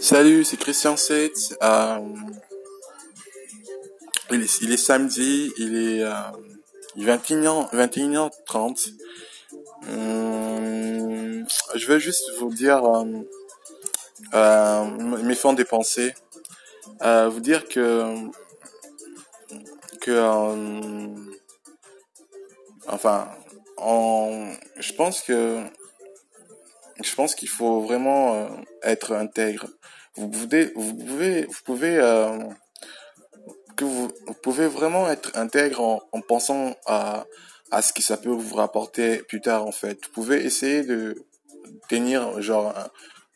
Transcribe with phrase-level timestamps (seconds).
[0.00, 1.58] Salut, c'est Christian 7.
[1.62, 1.98] Euh,
[4.30, 6.12] il, est, samedi, il est euh,
[6.96, 8.92] 21h, 21h30.
[9.88, 13.04] Hum, je vais juste vous dire euh,
[14.34, 14.84] euh,
[15.22, 16.14] mes fonds des pensées.
[17.02, 18.14] Euh, vous dire que
[20.00, 21.08] que euh,
[22.86, 23.28] enfin
[23.76, 25.62] en, je pense que
[27.06, 28.48] je pense qu'il faut vraiment euh,
[28.82, 29.68] être intègre.
[30.16, 30.94] Vous pouvez, vous
[31.64, 32.38] pouvez, euh,
[33.76, 34.10] que vous,
[34.42, 37.26] pouvez vraiment être intègre en, en, pensant à,
[37.70, 39.98] à ce que ça peut vous rapporter plus tard en fait.
[40.06, 41.26] Vous pouvez essayer de
[41.88, 42.74] tenir genre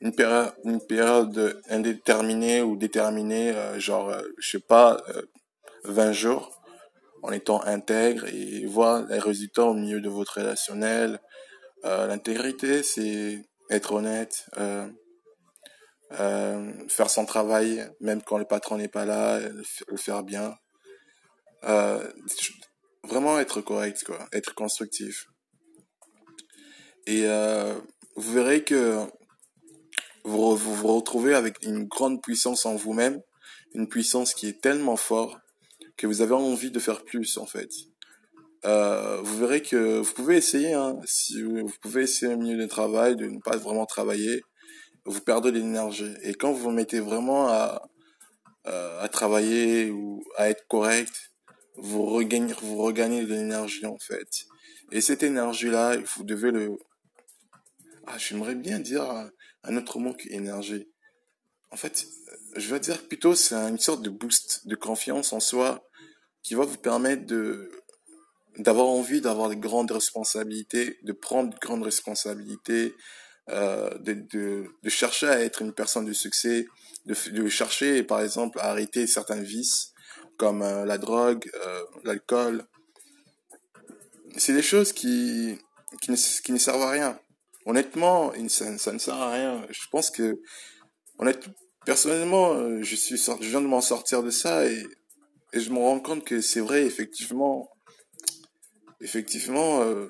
[0.00, 5.02] une période, une période indéterminée ou déterminée, euh, genre euh, je sais pas,
[5.84, 6.62] 20 euh, jours
[7.23, 11.20] en étant intègre et voir les résultats au milieu de votre relationnel.
[11.83, 14.88] L'intégrité, c'est être honnête, euh,
[16.19, 20.55] euh, faire son travail, même quand le patron n'est pas là, le faire bien.
[21.64, 22.12] Euh,
[23.05, 25.27] vraiment être correct, quoi, être constructif.
[27.06, 27.27] Et
[28.17, 29.06] vous verrez que
[30.25, 33.20] vous vous retrouvez avec une grande puissance en vous-même,
[33.75, 35.39] une puissance qui est tellement forte
[35.97, 37.70] que vous avez envie de faire plus, en fait.
[38.64, 42.58] Euh, vous verrez que vous pouvez essayer, hein, si vous, vous, pouvez essayer au milieu
[42.58, 44.42] de travail de ne pas vraiment travailler,
[45.05, 46.14] vous perdez de l'énergie.
[46.22, 47.83] Et quand vous vous mettez vraiment à,
[48.64, 51.31] à travailler ou à être correct,
[51.77, 54.47] vous regagnez, vous regagnez de l'énergie en fait.
[54.92, 56.77] Et cette énergie-là, vous devez le...
[58.06, 59.31] Ah, j'aimerais bien dire
[59.62, 60.88] un autre mot qu'énergie.
[61.70, 62.06] En fait,
[62.56, 65.86] je vais dire plutôt c'est une sorte de boost de confiance en soi
[66.42, 67.70] qui va vous permettre de
[68.61, 72.94] d'avoir envie d'avoir de grandes responsabilités, de prendre de grandes responsabilités,
[73.48, 74.12] euh, de,
[74.83, 76.66] de, chercher à être une personne de succès,
[77.06, 79.92] de, chercher par exemple à arrêter certains vices
[80.36, 82.64] comme euh, la drogue, euh, l'alcool.
[84.37, 85.59] C'est des choses qui,
[86.03, 87.19] qui, ne, servent à rien.
[87.66, 89.66] Honnêtement, ça, ça ne sert à rien.
[89.71, 90.41] Je pense que,
[91.19, 91.53] honnêtement,
[91.84, 94.87] personnellement, je, suis, je viens de m'en sortir de ça et,
[95.53, 97.69] et je me rends compte que c'est vrai, effectivement,
[99.00, 100.09] effectivement, euh,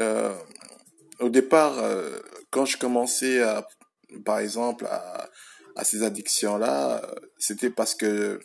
[0.00, 0.34] euh,
[1.20, 2.18] au départ, euh,
[2.50, 3.66] quand je commençais à,
[4.24, 5.28] par exemple, à,
[5.76, 7.02] à ces addictions-là,
[7.38, 8.40] c'était parce que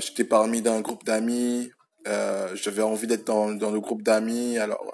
[0.00, 1.70] j'étais parmi d'un groupe d'amis,
[2.06, 4.90] j'avais envie d'être dans, dans le groupe d'amis, alors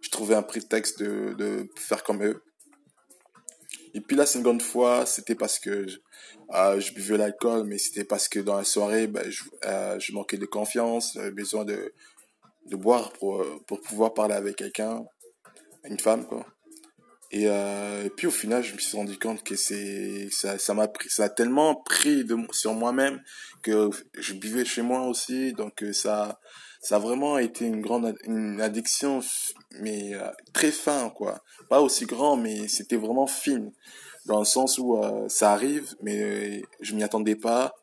[0.00, 2.42] je trouvais un prétexte de, de faire comme eux.
[3.94, 8.40] Et puis la seconde fois, c'était parce que je, buvais l'alcool, mais c'était parce que
[8.40, 9.42] dans la soirée, ben, je,
[9.98, 11.92] je manquais de confiance, j'avais besoin de,
[12.66, 15.04] de boire pour, pour pouvoir parler avec quelqu'un,
[15.84, 16.46] une femme, quoi.
[17.32, 21.24] Et, euh, et puis au final, je me suis rendu compte que ça, m'a ça
[21.24, 23.22] a tellement pris de sur moi-même
[23.62, 23.88] que
[24.18, 26.40] je buvais chez moi aussi, donc euh, ça,
[26.80, 29.20] ça a vraiment été une grande une addiction,
[29.78, 33.70] mais euh, très fin quoi, pas aussi grand, mais c'était vraiment fine
[34.26, 37.74] dans le sens où euh, ça arrive, mais je m'y attendais pas.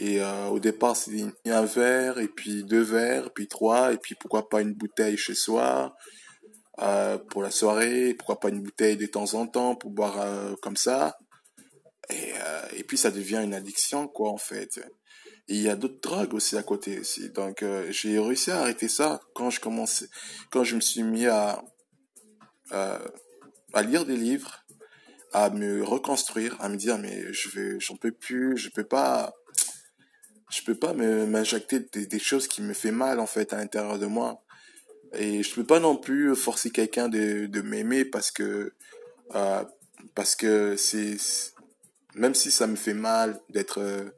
[0.00, 4.14] Et euh, au départ, c'était un verre, et puis deux verres, puis trois, et puis
[4.14, 5.96] pourquoi pas une bouteille chez soi
[6.80, 10.54] euh, pour la soirée, pourquoi pas une bouteille de temps en temps pour boire euh,
[10.62, 11.18] comme ça.
[12.10, 12.32] Et,
[12.74, 14.80] et puis ça devient une addiction, quoi, en fait.
[15.46, 17.28] Il y a d'autres drogues aussi à côté aussi.
[17.30, 20.06] Donc j'ai réussi à arrêter ça quand je commençais,
[20.50, 21.62] quand je me suis mis à,
[22.70, 24.64] à lire des livres,
[25.34, 29.34] à me reconstruire, à me dire mais je j'en peux plus, je peux pas
[30.50, 34.06] je peux pas m'injecter des, choses qui me fait mal en fait à l'intérieur de
[34.06, 34.42] moi.
[35.12, 38.72] Et je peux pas non plus forcer quelqu'un de, de m'aimer parce que
[39.34, 39.64] euh,
[40.14, 41.16] parce que c'est
[42.14, 44.10] même si ça me fait mal d'être euh,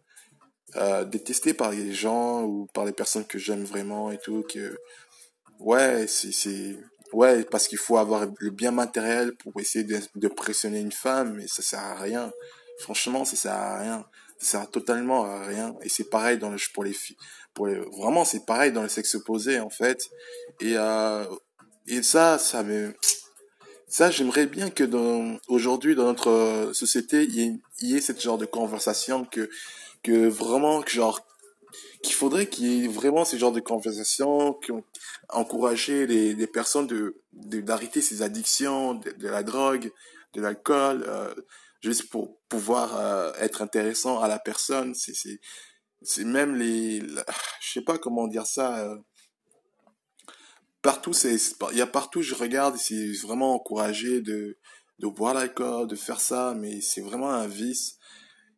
[0.77, 4.77] euh, détesté par les gens ou par les personnes que j'aime vraiment et tout que
[5.59, 6.77] ouais c'est
[7.13, 11.35] ouais parce qu'il faut avoir le bien matériel pour essayer de, de pressionner une femme
[11.35, 12.33] mais ça sert à rien
[12.81, 14.07] franchement ça sert à rien
[14.41, 15.77] ça sert totalement à rien.
[15.83, 17.17] Et c'est pareil dans le, pour les filles.
[17.55, 20.09] Pour vraiment, c'est pareil dans le sexe opposé, en fait.
[20.61, 21.25] Et, euh,
[21.87, 22.95] et ça, ça me,
[23.87, 28.47] ça, j'aimerais bien que dans, aujourd'hui, dans notre société, il y ait, il genre de
[28.47, 29.51] conversation que,
[30.03, 31.21] que vraiment, que genre,
[32.03, 34.85] qu'il faudrait qu'il y ait vraiment ce genre de conversation, qui ont
[35.29, 36.89] encouragé les, les personnes
[37.33, 39.93] d'arrêter ces addictions, de, de, la drogue,
[40.33, 41.35] de l'alcool, euh,
[41.83, 44.95] juste pour pouvoir euh, être intéressant à la personne.
[44.95, 45.41] C'est, c'est,
[46.03, 48.79] c'est même les, je sais pas comment dire ça.
[48.81, 48.97] Euh,
[50.83, 51.37] partout, c'est,
[51.73, 54.59] il y a partout, je regarde, c'est vraiment encouragé de,
[54.99, 57.99] de boire l'alcool, de faire ça, mais c'est vraiment un vice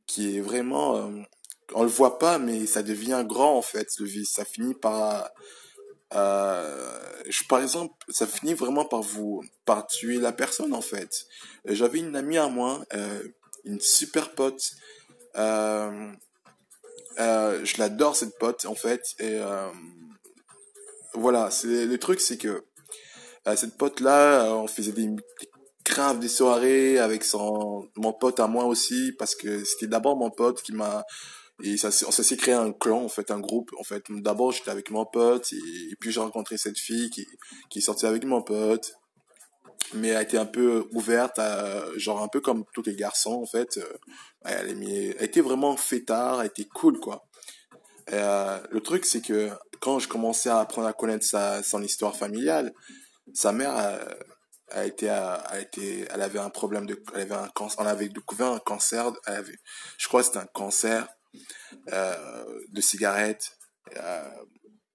[0.06, 1.22] qui est vraiment, euh,
[1.74, 4.32] on le voit pas, mais ça devient grand en fait, le vice.
[4.32, 5.30] Ça finit par,
[6.14, 7.02] euh,
[7.48, 11.26] par exemple, ça finit vraiment par vous, par tuer la personne en fait.
[11.64, 13.22] J'avais une amie à moi, euh,
[13.64, 14.62] une super pote.
[15.36, 16.12] Euh,
[17.18, 19.68] euh, je l'adore cette pote en fait et euh,
[21.12, 22.64] voilà le truc c'est que
[23.46, 25.10] euh, cette pote là on faisait des,
[25.84, 30.30] graves des soirées avec son mon pote à moi aussi parce que c'était d'abord mon
[30.30, 31.04] pote qui m'a
[31.62, 33.70] et ça s'est créé un clan en fait un groupe.
[33.78, 37.26] En fait d'abord j'étais avec mon pote et, puis j'ai rencontré cette fille qui
[37.70, 38.94] qui avec mon pote.
[39.94, 43.34] Mais elle a été un peu ouverte à, genre un peu comme tous les garçons
[43.42, 43.78] en fait.
[44.44, 47.26] Elle, elle était vraiment fêtard elle était cool quoi.
[48.12, 49.50] Euh, le truc c'est que
[49.80, 52.72] quand je commençais à apprendre à connaître sa son histoire familiale
[53.32, 53.98] sa mère a,
[54.70, 58.08] a été a, été elle avait un problème de elle avait un cancer on avait
[58.08, 59.58] découvert un cancer elle avait
[59.98, 61.21] je crois que c'était un cancer euh,
[61.88, 63.52] de cigarette
[63.96, 64.30] euh,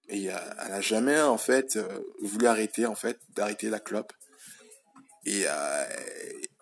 [0.08, 4.12] et euh, elle a jamais en fait euh, voulu arrêter en fait d'arrêter la clope.
[5.26, 5.84] Et euh,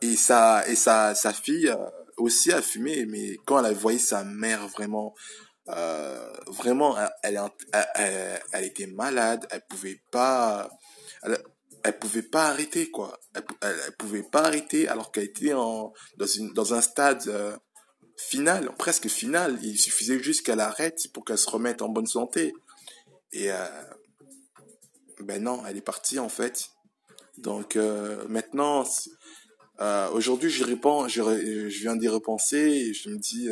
[0.02, 1.76] et sa et sa sa fille euh,
[2.16, 5.14] aussi a fumé mais quand elle a voyé sa mère vraiment
[5.68, 7.40] euh, vraiment elle,
[8.52, 10.68] elle, était malade elle pouvait pas
[11.84, 13.18] elle, pouvait pas arrêter quoi.
[13.34, 17.56] Elle, elle, pouvait pas arrêter alors qu'elle était en dans dans un stade euh,
[18.16, 22.54] final presque final il suffisait juste qu'elle arrête pour qu'elle se remette en bonne santé
[23.32, 23.66] et euh,
[25.20, 26.70] ben non elle est partie en fait
[27.38, 28.84] donc euh, maintenant,
[29.80, 31.22] euh, aujourd'hui, réponds, je,
[31.68, 33.50] je viens d'y repenser et je me dis,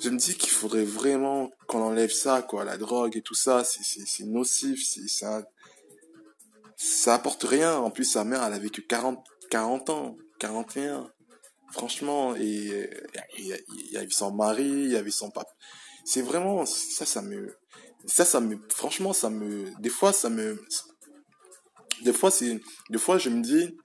[0.00, 3.64] je me dis qu'il faudrait vraiment qu'on enlève ça, quoi, la drogue et tout ça,
[3.64, 5.42] c'est nocif, c'est ça,
[6.76, 7.76] ça apporte rien.
[7.76, 11.10] En plus, sa mère, elle a vécu 40, 40 ans, 41.
[11.72, 12.90] Franchement, et
[13.38, 13.46] il
[13.92, 15.50] y, avait son mari, il y avait son papa.
[16.04, 17.56] C'est vraiment, ça, ça me,
[18.06, 20.60] ça, ça me, franchement, ça me, des fois, ça me,
[22.02, 23.76] des fois c'est des fois je me dis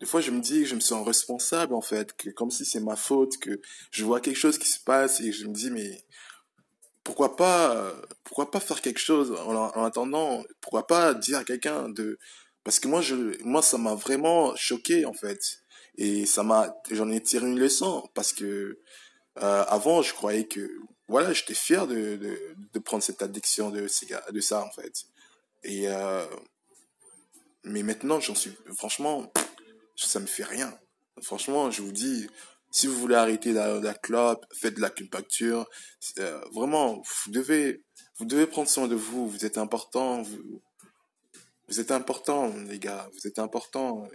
[0.00, 2.64] des fois je me dis que je me sens responsable en fait que comme si
[2.64, 3.60] c'est ma faute que
[3.90, 6.04] je vois quelque chose qui se passe et je me dis mais
[7.04, 7.94] pourquoi pas
[8.24, 10.44] pourquoi pas faire quelque chose en, en attendant?
[10.60, 12.18] Pourquoi pas dire à quelqu'un de
[12.64, 15.58] parce que moi je moi ça m'a vraiment choqué en fait
[15.96, 18.78] et ça m'a j'en ai tiré une leçon parce que
[19.38, 20.70] euh, avant je croyais que
[21.08, 22.16] voilà j'étais fier de,
[22.72, 23.86] de prendre cette addiction de
[24.32, 25.04] de ça en fait
[25.64, 26.26] et euh,
[27.64, 29.32] mais maintenant, j'en suis, franchement,
[29.96, 30.76] ça me fait rien.
[31.22, 32.26] Franchement, je vous dis,
[32.70, 35.68] si vous voulez arrêter la, la clope, faites de l'acupuncture.
[36.18, 37.84] Euh, vraiment, vous devez,
[38.16, 39.28] vous devez prendre soin de vous.
[39.28, 40.22] Vous êtes important.
[40.22, 40.62] Vous,
[41.68, 43.08] vous êtes important, les gars.
[43.12, 44.08] Vous êtes important.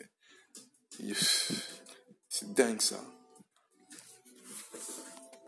[2.30, 3.00] C'est dingue, ça.